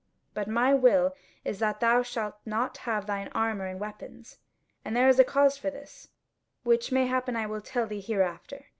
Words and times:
But 0.33 0.47
my 0.47 0.73
will 0.73 1.15
is 1.45 1.59
that 1.59 1.79
thou 1.79 2.01
shalt 2.01 2.33
not 2.43 2.75
have 2.89 3.05
thine 3.05 3.29
armour 3.35 3.67
and 3.67 3.79
weapons; 3.79 4.39
and 4.83 4.95
there 4.95 5.07
is 5.09 5.19
a 5.19 5.23
cause 5.23 5.59
for 5.59 5.69
this, 5.69 6.07
which 6.63 6.89
mayhappen 6.91 7.35
I 7.35 7.45
will 7.45 7.61
tell 7.61 7.85
thee 7.85 7.99
hereafter. 8.01 8.65